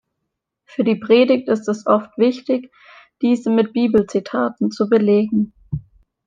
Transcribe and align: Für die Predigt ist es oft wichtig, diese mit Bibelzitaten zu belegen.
Für 0.65 0.83
die 0.83 0.95
Predigt 0.95 1.47
ist 1.47 1.67
es 1.67 1.85
oft 1.85 2.17
wichtig, 2.17 2.71
diese 3.21 3.51
mit 3.51 3.71
Bibelzitaten 3.73 4.71
zu 4.71 4.89
belegen. 4.89 5.53